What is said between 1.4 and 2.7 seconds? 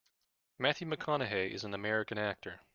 is an American actor.